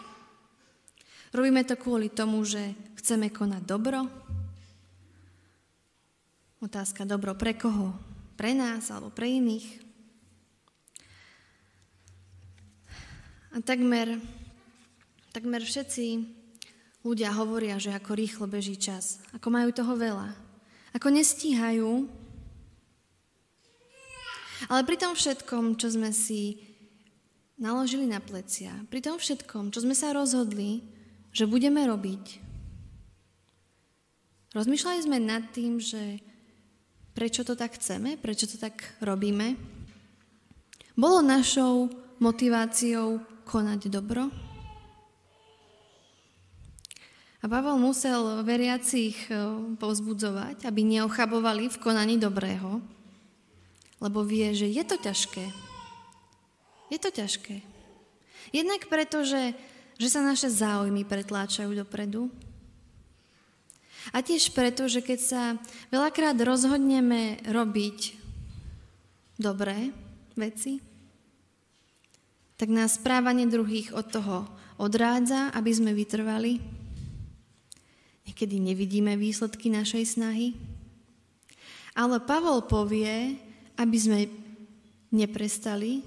Robíme 1.29 1.61
to 1.69 1.77
kvôli 1.77 2.09
tomu, 2.09 2.41
že 2.49 2.73
chceme 2.97 3.29
konať 3.29 3.63
dobro? 3.69 4.09
Otázka 6.65 7.05
dobro 7.05 7.37
pre 7.37 7.53
koho? 7.53 7.93
Pre 8.41 8.57
nás 8.57 8.89
alebo 8.89 9.13
pre 9.13 9.29
iných? 9.29 9.88
A 13.53 13.65
takmer, 13.65 14.21
takmer 15.33 15.65
všetci 15.65 16.21
ľudia 17.01 17.33
hovoria, 17.33 17.81
že 17.81 17.95
ako 17.95 18.13
rýchlo 18.13 18.45
beží 18.45 18.77
čas, 18.77 19.23
ako 19.33 19.49
majú 19.49 19.73
toho 19.73 19.97
veľa, 19.97 20.29
ako 20.93 21.09
nestíhajú. 21.09 22.05
Ale 24.69 24.83
pri 24.85 24.97
tom 24.99 25.15
všetkom, 25.15 25.79
čo 25.81 25.95
sme 25.95 26.11
si 26.13 26.61
naložili 27.57 28.05
na 28.05 28.21
plecia. 28.21 28.75
Pri 28.93 29.01
tom 29.01 29.17
všetkom, 29.17 29.71
čo 29.75 29.83
sme 29.83 29.95
sa 29.95 30.13
rozhodli, 30.13 30.85
že 31.33 31.49
budeme 31.49 31.83
robiť, 31.87 32.25
rozmýšľali 34.53 35.01
sme 35.05 35.19
nad 35.21 35.45
tým, 35.55 35.79
že 35.79 36.21
prečo 37.13 37.43
to 37.43 37.59
tak 37.59 37.77
chceme, 37.77 38.19
prečo 38.19 38.47
to 38.47 38.57
tak 38.61 38.79
robíme, 39.03 39.59
bolo 40.99 41.23
našou 41.23 41.91
motiváciou 42.19 43.23
konať 43.49 43.89
dobro? 43.89 44.29
A 47.39 47.47
Pavel 47.47 47.81
musel 47.81 48.43
veriacich 48.45 49.17
e, 49.31 49.35
povzbudzovať, 49.79 50.67
aby 50.67 50.81
neochabovali 50.85 51.71
v 51.71 51.81
konaní 51.81 52.21
dobrého, 52.21 52.83
lebo 54.03 54.27
vie, 54.27 54.53
že 54.53 54.69
je 54.69 54.83
to 54.83 54.99
ťažké. 54.99 55.47
Je 56.91 56.99
to 56.99 57.09
ťažké. 57.09 57.63
Jednak 58.51 58.91
preto, 58.91 59.23
že, 59.23 59.55
že 60.03 60.09
sa 60.11 60.21
naše 60.21 60.51
záujmy 60.51 61.07
pretláčajú 61.07 61.73
dopredu. 61.79 62.27
A 64.11 64.25
tiež 64.25 64.57
preto, 64.57 64.89
že 64.91 65.05
keď 65.05 65.19
sa 65.21 65.43
veľakrát 65.93 66.35
rozhodneme 66.41 67.39
robiť 67.45 68.19
dobré 69.39 69.95
veci, 70.35 70.81
tak 72.59 72.69
nás 72.75 72.99
správanie 72.99 73.47
druhých 73.47 73.95
od 73.95 74.11
toho 74.11 74.51
odrádza, 74.77 75.55
aby 75.55 75.71
sme 75.71 75.95
vytrvali 75.95 76.79
Niekedy 78.29 78.61
nevidíme 78.61 79.17
výsledky 79.17 79.73
našej 79.73 80.15
snahy. 80.15 80.53
Ale 81.97 82.21
Pavol 82.21 82.61
povie, 82.61 83.41
aby 83.81 83.97
sme 83.97 84.29
neprestali, 85.09 86.05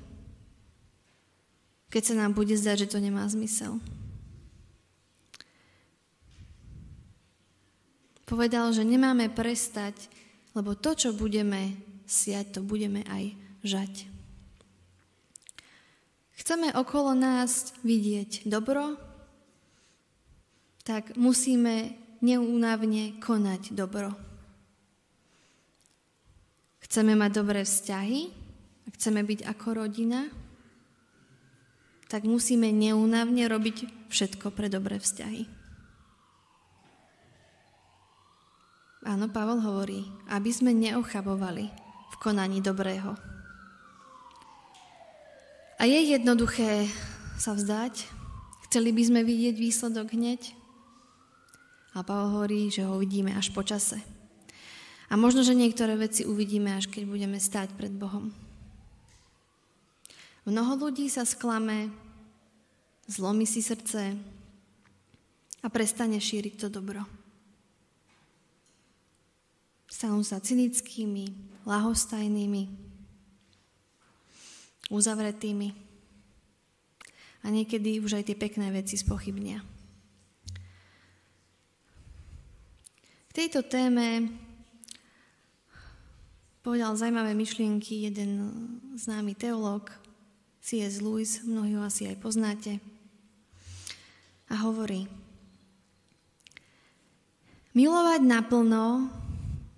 keď 1.90 2.04
sa 2.06 2.16
nám 2.16 2.38
bude 2.38 2.54
zdať, 2.54 2.86
že 2.86 2.92
to 2.94 3.02
nemá 3.02 3.26
zmysel. 3.26 3.82
Povedal, 8.30 8.70
že 8.72 8.88
nemáme 8.88 9.28
prestať, 9.28 9.98
lebo 10.54 10.78
to, 10.78 10.94
čo 10.96 11.18
budeme 11.18 11.74
siať, 12.06 12.56
to 12.56 12.62
budeme 12.64 13.02
aj 13.10 13.34
žať. 13.66 14.08
Chceme 16.42 16.74
okolo 16.74 17.14
nás 17.14 17.70
vidieť 17.86 18.50
dobro, 18.50 18.98
tak 20.82 21.14
musíme 21.14 21.94
neúnavne 22.26 23.22
konať 23.22 23.78
dobro. 23.78 24.10
Chceme 26.82 27.14
mať 27.14 27.32
dobré 27.38 27.62
vzťahy, 27.62 28.20
ak 28.90 28.94
chceme 28.98 29.22
byť 29.22 29.46
ako 29.46 29.86
rodina, 29.86 30.34
tak 32.10 32.26
musíme 32.26 32.74
neúnavne 32.74 33.46
robiť 33.46 34.10
všetko 34.10 34.50
pre 34.50 34.66
dobré 34.66 34.98
vzťahy. 34.98 35.46
Áno, 39.06 39.30
Pavel 39.30 39.62
hovorí, 39.62 40.10
aby 40.34 40.50
sme 40.50 40.74
neochabovali 40.74 41.70
v 42.10 42.16
konaní 42.18 42.66
dobrého. 42.66 43.31
A 45.82 45.90
je 45.90 46.14
jednoduché 46.14 46.86
sa 47.42 47.58
vzdať. 47.58 48.06
Chceli 48.70 48.94
by 48.94 49.02
sme 49.02 49.22
vidieť 49.26 49.58
výsledok 49.58 50.14
hneď, 50.14 50.54
a 51.92 52.08
Pavel 52.08 52.40
hovorí, 52.40 52.72
že 52.72 52.88
ho 52.88 52.96
uvidíme 52.96 53.36
až 53.36 53.52
po 53.52 53.68
čase. 53.68 54.00
A 55.12 55.20
možno, 55.20 55.44
že 55.44 55.58
niektoré 55.58 56.00
veci 56.00 56.24
uvidíme, 56.24 56.72
až 56.72 56.88
keď 56.88 57.04
budeme 57.04 57.36
stáť 57.36 57.76
pred 57.76 57.92
Bohom. 57.92 58.32
Mnoho 60.48 60.88
ľudí 60.88 61.12
sa 61.12 61.28
sklame, 61.28 61.92
zlomí 63.12 63.44
si 63.44 63.60
srdce 63.60 64.16
a 65.60 65.68
prestane 65.68 66.16
šíriť 66.16 66.64
to 66.64 66.68
dobro. 66.72 67.04
Stanú 69.92 70.24
sa 70.24 70.40
cynickými, 70.40 71.28
lahostajnými, 71.68 72.81
uzavretými 74.92 75.72
a 77.42 77.50
niekedy 77.50 78.04
už 78.04 78.22
aj 78.22 78.28
tie 78.28 78.38
pekné 78.38 78.70
veci 78.70 79.00
spochybnia. 79.00 79.64
K 83.32 83.32
tejto 83.32 83.64
téme 83.64 84.28
povedal 86.62 86.94
zaujímavé 86.94 87.34
myšlienky 87.34 88.06
jeden 88.06 88.52
známy 89.00 89.34
teológ, 89.34 89.90
C.S. 90.62 91.02
Lewis, 91.02 91.42
mnohí 91.42 91.74
ho 91.74 91.82
asi 91.82 92.06
aj 92.06 92.22
poznáte, 92.22 92.78
a 94.52 94.56
hovorí, 94.68 95.08
milovať 97.72 98.22
naplno 98.22 99.08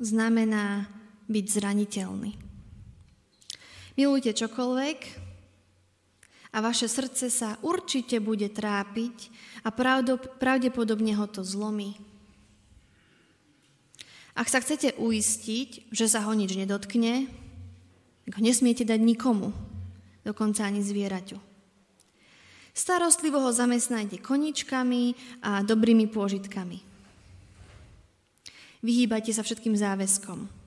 znamená 0.01 0.89
byť 1.29 1.45
zraniteľný. 1.45 2.42
Milujte 3.93 4.33
čokoľvek 4.33 4.99
a 6.53 6.57
vaše 6.61 6.89
srdce 6.89 7.29
sa 7.29 7.61
určite 7.61 8.17
bude 8.17 8.49
trápiť 8.49 9.29
a 9.61 9.69
pravdepodobne 10.41 11.13
ho 11.13 11.25
to 11.29 11.45
zlomí. 11.45 11.93
Ak 14.33 14.49
sa 14.49 14.57
chcete 14.57 14.97
uistiť, 14.97 15.93
že 15.93 16.09
sa 16.09 16.25
ho 16.25 16.33
nič 16.33 16.57
nedotkne, 16.57 17.29
ho 18.25 18.39
nesmiete 18.41 18.81
dať 18.81 18.97
nikomu, 18.97 19.53
dokonca 20.25 20.65
ani 20.65 20.81
zvieraťu. 20.81 21.37
Starostlivo 22.73 23.37
ho 23.45 23.53
zamestnajte 23.53 24.17
koničkami 24.17 25.13
a 25.45 25.61
dobrými 25.61 26.09
pôžitkami. 26.09 26.81
Vyhýbajte 28.81 29.29
sa 29.29 29.45
všetkým 29.45 29.77
záväzkom. 29.77 30.62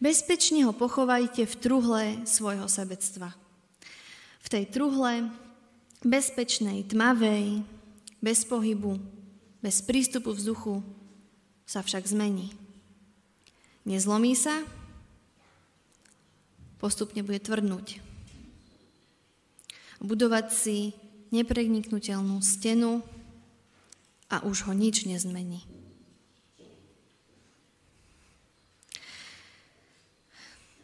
Bezpečne 0.00 0.64
ho 0.64 0.72
pochovajte 0.72 1.44
v 1.44 1.54
truhle 1.60 2.04
svojho 2.24 2.64
sebectva. 2.72 3.36
V 4.40 4.48
tej 4.48 4.64
truhle, 4.72 5.28
bezpečnej, 6.00 6.88
tmavej, 6.88 7.60
bez 8.24 8.48
pohybu, 8.48 8.96
bez 9.60 9.84
prístupu 9.84 10.32
vzduchu, 10.32 10.80
sa 11.68 11.84
však 11.84 12.08
zmení. 12.08 12.48
Nezlomí 13.84 14.32
sa, 14.32 14.64
postupne 16.80 17.20
bude 17.20 17.38
tvrdnúť. 17.44 18.00
Budovať 20.00 20.46
si 20.48 20.96
nepreniknutelnú 21.28 22.40
stenu 22.40 23.04
a 24.32 24.40
už 24.48 24.64
ho 24.64 24.72
nič 24.72 25.04
nezmení. 25.04 25.79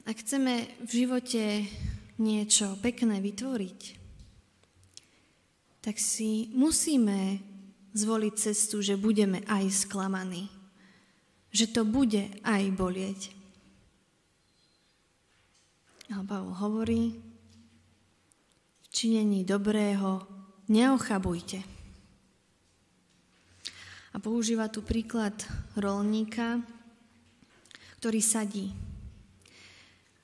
Ak 0.06 0.22
chceme 0.22 0.70
v 0.86 0.90
živote 1.04 1.66
niečo 2.22 2.78
pekné 2.78 3.18
vytvoriť, 3.18 3.80
tak 5.82 5.98
si 5.98 6.50
musíme 6.54 7.42
zvoliť 7.92 8.34
cestu, 8.38 8.82
že 8.82 8.94
budeme 8.94 9.42
aj 9.50 9.66
sklamaní 9.86 10.56
že 11.56 11.72
to 11.72 11.88
bude 11.88 12.20
aj 12.44 12.62
bolieť. 12.76 13.32
A 16.12 16.20
Pavel 16.20 16.52
hovorí, 16.52 17.16
v 18.84 18.86
činení 18.92 19.40
dobrého 19.40 20.20
neochabujte. 20.68 21.64
A 24.12 24.16
používa 24.20 24.68
tu 24.68 24.84
príklad 24.84 25.32
rolníka, 25.80 26.60
ktorý 28.00 28.20
sadí. 28.20 28.76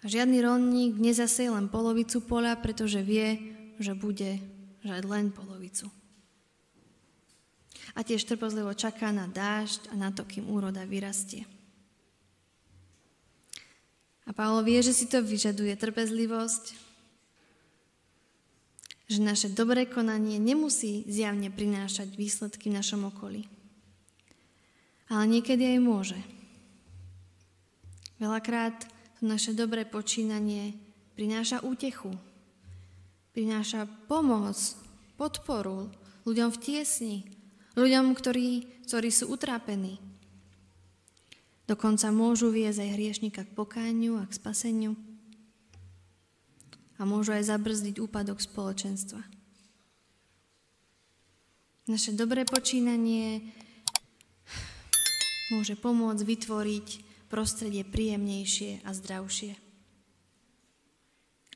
A 0.03 0.11
žiadny 0.11 0.43
rolník 0.43 0.99
nezaseje 0.99 1.51
len 1.51 1.71
polovicu 1.71 2.19
pola, 2.27 2.59
pretože 2.59 2.99
vie, 3.07 3.39
že 3.79 3.95
bude 3.95 4.43
žať 4.83 5.03
len 5.07 5.31
polovicu 5.31 5.91
a 7.93 8.01
tiež 8.01 8.25
trpozlivo 8.25 8.73
čaká 8.73 9.13
na 9.13 9.29
dážď 9.29 9.93
a 9.93 9.95
na 9.97 10.09
to, 10.09 10.25
kým 10.25 10.49
úroda 10.49 10.85
vyrastie. 10.89 11.45
A 14.25 14.31
Pavlo 14.33 14.65
vie, 14.65 14.81
že 14.81 14.97
si 14.97 15.11
to 15.11 15.21
vyžaduje 15.21 15.75
trpezlivosť, 15.77 16.65
že 19.13 19.19
naše 19.21 19.53
dobré 19.53 19.85
konanie 19.85 20.41
nemusí 20.41 21.05
zjavne 21.05 21.53
prinášať 21.53 22.17
výsledky 22.17 22.73
v 22.73 22.81
našom 22.81 23.13
okolí. 23.13 23.45
Ale 25.13 25.29
niekedy 25.29 25.77
aj 25.77 25.79
môže. 25.85 26.19
Veľakrát 28.17 28.89
naše 29.23 29.55
dobré 29.55 29.87
počínanie 29.87 30.75
prináša 31.15 31.63
útechu, 31.63 32.11
prináša 33.33 33.87
pomoc, 34.11 34.59
podporu 35.15 35.89
ľuďom 36.27 36.51
v 36.51 36.59
tiesni, 36.59 37.17
Ľuďom, 37.73 38.13
ktorí, 38.13 38.85
ktorí 38.85 39.09
sú 39.09 39.33
utrápení. 39.33 39.97
Dokonca 41.65 42.13
môžu 42.13 42.53
viesť 42.53 42.85
aj 42.85 42.95
hriešnika 43.01 43.43
k 43.49 43.57
pokániu 43.57 44.21
a 44.21 44.29
k 44.29 44.37
spaseniu. 44.37 44.93
A 47.01 47.09
môžu 47.09 47.33
aj 47.33 47.49
zabrzdiť 47.49 47.97
úpadok 47.97 48.45
spoločenstva. 48.45 49.25
Naše 51.89 52.13
dobré 52.13 52.45
počínanie 52.45 53.41
môže 55.49 55.75
pomôcť 55.81 56.23
vytvoriť 56.29 56.89
prostredie 57.33 57.81
príjemnejšie 57.81 58.85
a 58.85 58.93
zdravšie. 58.93 59.57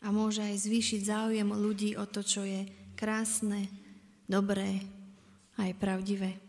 A 0.00 0.08
môže 0.08 0.40
aj 0.40 0.64
zvýšiť 0.64 1.04
záujem 1.04 1.44
ľudí 1.52 2.00
o 2.00 2.08
to, 2.08 2.24
čo 2.24 2.48
je 2.48 2.64
krásne, 2.96 3.68
dobré 4.24 4.80
a 5.60 5.68
aj 5.68 5.72
pravdivé. 5.76 6.40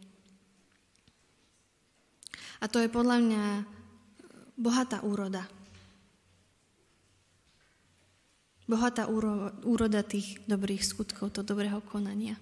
A 2.64 2.72
to 2.72 2.80
je 2.80 2.88
podľa 2.88 3.18
mňa 3.20 3.44
bohatá 4.56 5.04
úroda. 5.04 5.44
Bohatá 8.68 9.12
úroda 9.64 10.04
tých 10.08 10.40
dobrých 10.48 10.84
skutkov, 10.84 11.36
to 11.36 11.44
dobrého 11.44 11.84
konania. 11.84 12.36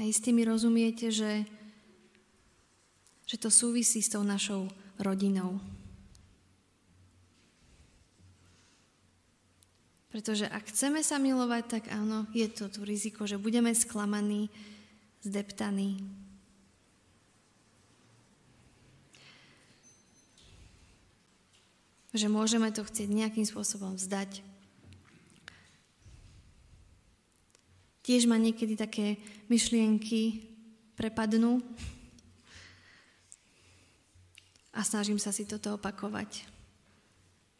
A 0.00 0.08
istý 0.08 0.32
mi 0.32 0.48
rozumiete, 0.48 1.12
že, 1.12 1.44
že 3.28 3.36
to 3.36 3.52
súvisí 3.52 4.00
s 4.00 4.08
tou 4.08 4.24
našou 4.24 4.64
rodinou. 4.96 5.60
Pretože 10.08 10.48
ak 10.48 10.72
chceme 10.72 11.04
sa 11.04 11.20
milovať, 11.20 11.64
tak 11.68 11.84
áno, 11.92 12.24
je 12.32 12.48
to 12.48 12.72
tu 12.72 12.80
riziko, 12.80 13.28
že 13.28 13.36
budeme 13.36 13.76
sklamaní, 13.76 14.48
zdeptaní. 15.20 16.00
Že 22.16 22.26
môžeme 22.32 22.72
to 22.72 22.88
chcieť 22.88 23.06
nejakým 23.06 23.44
spôsobom 23.44 24.00
vzdať. 24.00 24.40
Tiež 28.00 28.24
ma 28.24 28.40
niekedy 28.40 28.76
také 28.80 29.20
myšlienky 29.52 30.40
prepadnú 30.96 31.60
a 34.72 34.80
snažím 34.80 35.20
sa 35.20 35.34
si 35.34 35.44
toto 35.44 35.76
opakovať. 35.76 36.46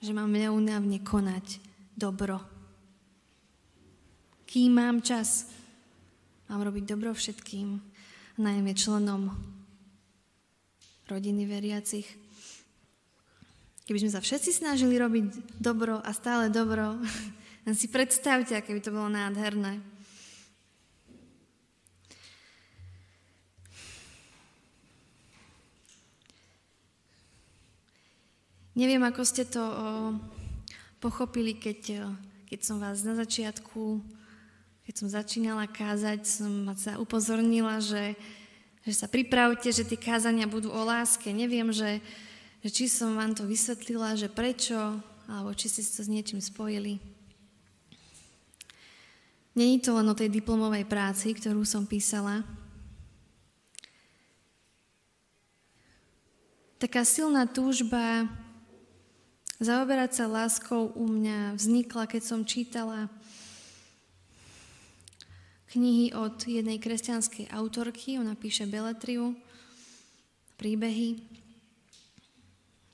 Že 0.01 0.17
mám 0.17 0.33
neunávne 0.33 1.05
konať 1.05 1.61
dobro. 1.93 2.41
Kým 4.49 4.81
mám 4.81 5.05
čas, 5.05 5.47
mám 6.49 6.65
robiť 6.65 6.85
dobro 6.89 7.13
všetkým, 7.13 7.79
najmä 8.41 8.73
členom 8.73 9.31
rodiny 11.11 11.45
veriacich. 11.45 12.07
Keby 13.85 14.07
sme 14.07 14.15
sa 14.15 14.23
všetci 14.23 14.51
snažili 14.55 14.97
robiť 14.97 15.59
dobro 15.59 15.99
a 15.99 16.11
stále 16.15 16.49
dobro, 16.49 16.97
si 17.79 17.91
predstavte, 17.91 18.55
aké 18.55 18.71
by 18.71 18.81
to 18.83 18.95
bolo 18.95 19.11
nádherné. 19.11 19.90
Neviem, 28.79 29.03
ako 29.03 29.23
ste 29.27 29.43
to 29.43 29.59
o, 29.59 29.75
pochopili, 31.03 31.59
keď, 31.59 32.07
keď 32.47 32.61
som 32.63 32.79
vás 32.79 33.03
na 33.03 33.19
začiatku, 33.19 33.99
keď 34.87 34.95
som 34.95 35.09
začínala 35.11 35.67
kázať, 35.67 36.23
som 36.23 36.71
sa 36.79 36.95
upozornila, 37.03 37.83
že, 37.83 38.15
že 38.87 38.95
sa 38.95 39.11
pripravte, 39.11 39.71
že 39.75 39.83
tie 39.83 39.99
kázania 39.99 40.47
budú 40.47 40.71
o 40.71 40.83
láske. 40.87 41.35
Neviem, 41.35 41.75
že, 41.75 41.99
že 42.63 42.69
či 42.71 42.85
som 42.87 43.19
vám 43.19 43.35
to 43.35 43.43
vysvetlila, 43.43 44.15
že 44.15 44.31
prečo, 44.31 45.03
alebo 45.27 45.51
či 45.55 45.67
ste 45.67 45.83
to 45.83 46.07
s 46.07 46.11
niečím 46.11 46.39
spojili. 46.39 47.03
Není 49.59 49.83
to 49.83 49.99
len 49.99 50.07
o 50.07 50.15
tej 50.15 50.31
diplomovej 50.31 50.87
práci, 50.87 51.35
ktorú 51.35 51.67
som 51.67 51.87
písala. 51.87 52.47
Taká 56.79 57.03
silná 57.03 57.51
túžba 57.51 58.31
Zaoberať 59.61 60.17
sa 60.17 60.25
láskou 60.25 60.89
u 60.97 61.05
mňa 61.05 61.53
vznikla, 61.53 62.09
keď 62.09 62.23
som 62.25 62.49
čítala 62.49 63.13
knihy 65.77 66.17
od 66.17 66.49
jednej 66.49 66.81
kresťanskej 66.81 67.53
autorky, 67.53 68.17
ona 68.17 68.33
píše 68.33 68.65
Beletriu, 68.65 69.37
príbehy. 70.57 71.21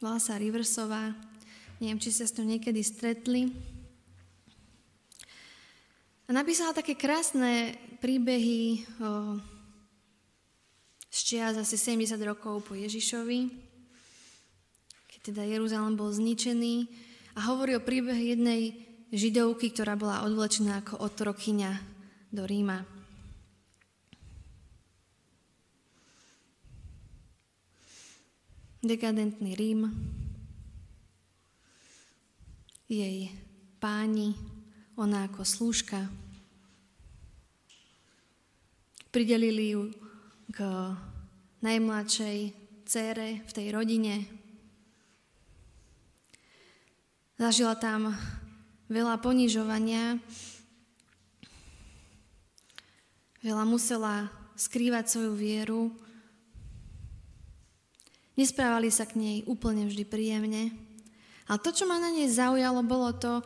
Volá 0.03 0.19
Riversová, 0.19 1.15
neviem, 1.79 2.03
či 2.03 2.11
sa 2.11 2.27
s 2.27 2.35
ňou 2.35 2.59
niekedy 2.59 2.83
stretli. 2.83 3.55
A 6.27 6.35
napísala 6.35 6.75
také 6.75 6.99
krásne 6.99 7.79
príbehy 8.03 8.83
z 11.15 11.19
čias 11.23 11.55
asi 11.55 11.79
70 11.79 12.19
rokov 12.27 12.67
po 12.67 12.75
Ježišovi, 12.75 13.71
teda 15.27 15.43
Jeruzalém 15.43 15.99
bol 15.99 16.15
zničený 16.15 16.87
a 17.35 17.51
hovorí 17.51 17.75
o 17.75 17.83
príbehu 17.83 18.15
jednej 18.15 18.79
židovky, 19.11 19.75
ktorá 19.75 19.99
bola 19.99 20.23
odvlečená 20.23 20.87
ako 20.87 21.03
otrokyňa 21.03 21.73
do 22.31 22.47
Ríma. 22.47 22.87
Dekadentný 28.87 29.59
Rím, 29.59 29.91
jej 32.87 33.35
páni, 33.83 34.31
ona 34.95 35.27
ako 35.27 35.43
slúžka. 35.43 36.07
Pridelili 39.11 39.75
ju 39.75 39.91
k 40.55 40.63
najmladšej 41.67 42.39
cére 42.87 43.43
v 43.43 43.51
tej 43.51 43.75
rodine, 43.75 44.46
Zažila 47.37 47.77
tam 47.77 48.17
veľa 48.89 49.21
ponižovania, 49.21 50.17
veľa 53.45 53.65
musela 53.69 54.33
skrývať 54.57 55.05
svoju 55.05 55.37
vieru. 55.37 55.93
Nesprávali 58.41 58.89
sa 58.89 59.05
k 59.05 59.21
nej 59.21 59.37
úplne 59.45 59.85
vždy 59.85 60.09
príjemne. 60.09 60.73
Ale 61.45 61.61
to, 61.61 61.77
čo 61.77 61.85
ma 61.85 62.01
na 62.01 62.09
nej 62.09 62.25
zaujalo, 62.25 62.81
bolo 62.81 63.13
to, 63.13 63.45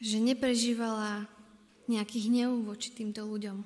že 0.00 0.24
neprežívala 0.24 1.28
nejaký 1.84 2.32
hnev 2.32 2.64
voči 2.64 2.96
týmto 2.96 3.28
ľuďom. 3.28 3.60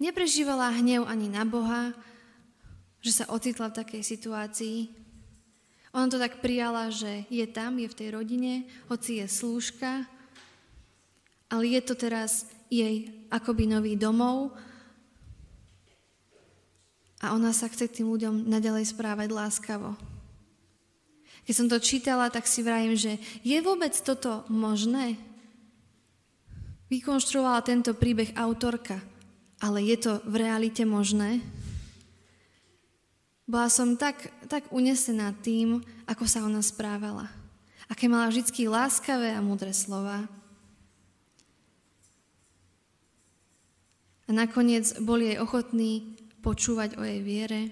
Neprežívala 0.00 0.72
hnev 0.80 1.04
ani 1.04 1.28
na 1.28 1.44
Boha, 1.44 1.92
že 3.04 3.12
sa 3.12 3.28
ocitla 3.28 3.68
v 3.68 3.78
takej 3.84 4.02
situácii, 4.08 4.99
ona 5.90 6.06
to 6.06 6.22
tak 6.22 6.38
prijala, 6.38 6.86
že 6.94 7.26
je 7.26 7.42
tam, 7.50 7.74
je 7.78 7.90
v 7.90 7.98
tej 7.98 8.08
rodine, 8.14 8.62
hoci 8.86 9.18
je 9.18 9.26
slúžka, 9.26 10.06
ale 11.50 11.66
je 11.66 11.80
to 11.82 11.98
teraz 11.98 12.46
jej 12.70 13.10
akoby 13.26 13.66
nový 13.66 13.98
domov 13.98 14.54
a 17.18 17.34
ona 17.34 17.50
sa 17.50 17.66
chce 17.66 17.90
tým 17.90 18.06
ľuďom 18.06 18.46
nadalej 18.46 18.94
správať 18.94 19.28
láskavo. 19.34 19.98
Keď 21.44 21.54
som 21.58 21.66
to 21.66 21.82
čítala, 21.82 22.30
tak 22.30 22.46
si 22.46 22.62
vrajím, 22.62 22.94
že 22.94 23.18
je 23.42 23.58
vôbec 23.58 23.90
toto 23.98 24.46
možné? 24.46 25.18
Vykonštruovala 26.86 27.66
tento 27.66 27.98
príbeh 27.98 28.38
autorka, 28.38 29.02
ale 29.58 29.82
je 29.82 29.98
to 29.98 30.12
v 30.22 30.34
realite 30.38 30.86
možné? 30.86 31.42
Bola 33.50 33.66
som 33.66 33.98
tak, 33.98 34.30
tak 34.50 34.66
unesená 34.74 35.30
tým, 35.30 35.78
ako 36.10 36.26
sa 36.26 36.42
ona 36.42 36.58
správala. 36.58 37.30
Aké 37.86 38.10
mala 38.10 38.26
vždy 38.26 38.66
láskavé 38.66 39.30
a 39.30 39.38
múdre 39.38 39.70
slova. 39.70 40.26
A 44.26 44.30
nakoniec 44.34 44.90
boli 44.98 45.30
jej 45.30 45.38
ochotní 45.38 46.18
počúvať 46.42 46.98
o 46.98 47.02
jej 47.06 47.22
viere. 47.22 47.70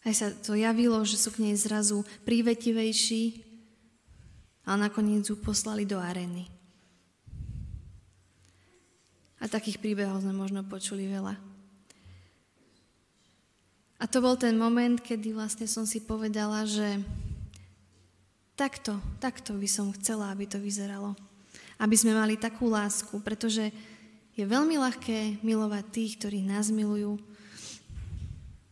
Aj 0.00 0.16
sa 0.16 0.32
to 0.32 0.56
javilo, 0.56 1.04
že 1.04 1.20
sú 1.20 1.36
k 1.36 1.44
nej 1.44 1.56
zrazu 1.60 2.00
prívetivejší, 2.24 3.44
ale 4.64 4.88
nakoniec 4.88 5.28
ju 5.28 5.36
poslali 5.36 5.84
do 5.84 6.00
arény. 6.00 6.48
A 9.40 9.48
takých 9.48 9.80
príbehov 9.80 10.24
sme 10.24 10.32
možno 10.36 10.64
počuli 10.64 11.04
veľa. 11.04 11.49
A 14.00 14.08
to 14.08 14.24
bol 14.24 14.32
ten 14.32 14.56
moment, 14.56 14.96
kedy 14.96 15.36
vlastne 15.36 15.68
som 15.68 15.84
si 15.84 16.00
povedala, 16.00 16.64
že 16.64 17.04
takto, 18.56 18.96
takto 19.20 19.52
by 19.52 19.68
som 19.68 19.92
chcela, 19.92 20.32
aby 20.32 20.48
to 20.48 20.56
vyzeralo. 20.56 21.12
Aby 21.76 22.00
sme 22.00 22.16
mali 22.16 22.40
takú 22.40 22.72
lásku, 22.72 23.20
pretože 23.20 23.68
je 24.32 24.44
veľmi 24.48 24.80
ľahké 24.80 25.44
milovať 25.44 25.84
tých, 25.92 26.12
ktorí 26.16 26.40
nás 26.40 26.72
milujú, 26.72 27.20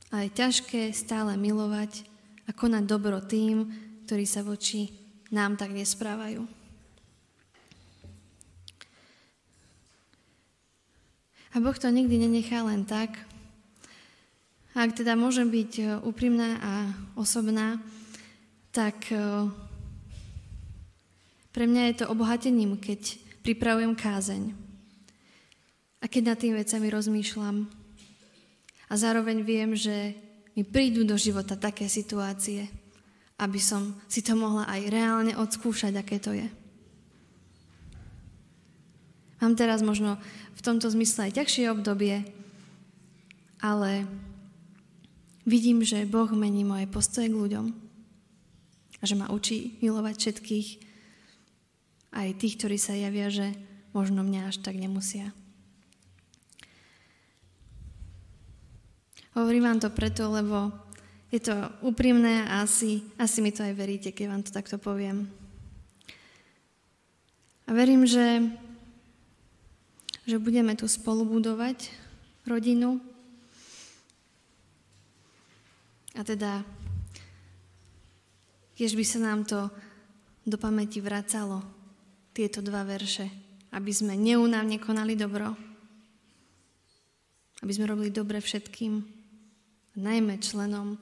ale 0.08 0.32
je 0.32 0.38
ťažké 0.40 0.88
stále 0.96 1.36
milovať 1.36 2.08
a 2.48 2.56
konať 2.56 2.84
dobro 2.88 3.20
tým, 3.20 3.68
ktorí 4.08 4.24
sa 4.24 4.40
voči 4.40 4.88
nám 5.28 5.60
tak 5.60 5.76
nesprávajú. 5.76 6.48
A 11.52 11.56
Boh 11.60 11.76
to 11.76 11.92
nikdy 11.92 12.16
nenechá 12.16 12.64
len 12.64 12.88
tak. 12.88 13.16
Ak 14.78 14.94
teda 14.94 15.18
môžem 15.18 15.50
byť 15.50 15.72
e, 15.82 15.84
úprimná 16.06 16.54
a 16.62 16.72
osobná, 17.18 17.82
tak 18.70 19.10
e, 19.10 19.50
pre 21.50 21.66
mňa 21.66 21.82
je 21.90 21.94
to 21.98 22.06
obohatením, 22.06 22.78
keď 22.78 23.18
pripravujem 23.42 23.98
kázeň 23.98 24.54
a 25.98 26.06
keď 26.06 26.22
nad 26.30 26.38
tým 26.38 26.54
vecami 26.54 26.94
rozmýšľam. 26.94 27.66
A 28.86 28.94
zároveň 28.94 29.42
viem, 29.42 29.74
že 29.74 30.14
mi 30.54 30.62
prídu 30.62 31.02
do 31.02 31.18
života 31.18 31.58
také 31.58 31.90
situácie, 31.90 32.70
aby 33.34 33.58
som 33.58 33.98
si 34.06 34.22
to 34.22 34.38
mohla 34.38 34.62
aj 34.70 34.94
reálne 34.94 35.34
odskúšať, 35.34 35.90
aké 35.98 36.22
to 36.22 36.38
je. 36.38 36.46
Mám 39.42 39.58
teraz 39.58 39.82
možno 39.82 40.22
v 40.54 40.60
tomto 40.62 40.86
zmysle 40.86 41.34
aj 41.34 41.42
ťažšie 41.42 41.66
obdobie, 41.66 42.22
ale 43.58 44.06
vidím, 45.48 45.80
že 45.80 46.04
Boh 46.04 46.28
mení 46.36 46.62
moje 46.62 46.84
postoje 46.84 47.32
k 47.32 47.40
ľuďom 47.40 47.66
a 49.00 49.02
že 49.02 49.16
ma 49.16 49.32
učí 49.32 49.80
milovať 49.80 50.14
všetkých, 50.14 50.68
aj 52.12 52.28
tých, 52.36 52.54
ktorí 52.60 52.76
sa 52.76 52.92
javia, 52.92 53.32
že 53.32 53.56
možno 53.96 54.20
mňa 54.20 54.52
až 54.52 54.60
tak 54.60 54.76
nemusia. 54.76 55.32
Hovorím 59.32 59.72
vám 59.72 59.80
to 59.80 59.88
preto, 59.88 60.28
lebo 60.28 60.68
je 61.32 61.40
to 61.40 61.54
úprimné 61.80 62.44
a 62.44 62.68
asi, 62.68 63.00
asi 63.16 63.40
mi 63.40 63.48
to 63.48 63.64
aj 63.64 63.72
veríte, 63.72 64.10
keď 64.12 64.26
vám 64.28 64.42
to 64.44 64.52
takto 64.52 64.76
poviem. 64.76 65.28
A 67.68 67.72
verím, 67.72 68.04
že 68.04 68.48
že 70.28 70.36
budeme 70.36 70.76
tu 70.76 70.84
spolu 70.84 71.24
budovať 71.24 71.88
rodinu. 72.44 73.00
A 76.18 76.26
teda, 76.26 76.66
keď 78.74 78.90
by 78.98 79.04
sa 79.06 79.18
nám 79.22 79.46
to 79.46 79.70
do 80.42 80.58
pamäti 80.58 80.98
vracalo, 80.98 81.62
tieto 82.34 82.58
dva 82.58 82.82
verše, 82.82 83.30
aby 83.70 83.90
sme 83.94 84.18
neunávne 84.18 84.82
konali 84.82 85.14
dobro, 85.14 85.54
aby 87.62 87.72
sme 87.74 87.90
robili 87.90 88.10
dobre 88.10 88.42
všetkým, 88.42 89.02
najmä 89.98 90.38
členom 90.38 90.98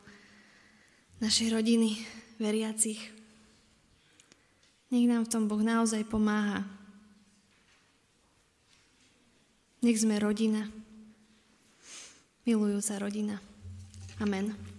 našej 1.20 1.52
rodiny, 1.52 1.96
veriacich. 2.37 3.00
Nech 4.92 5.09
nám 5.09 5.29
v 5.29 5.33
tom 5.33 5.44
Boh 5.48 5.61
naozaj 5.61 6.05
pomáha, 6.09 6.64
nech 9.81 9.96
sme 10.00 10.16
rodina, 10.20 10.68
milujúca 12.48 12.96
rodina. 13.00 13.37
Amen. 14.20 14.76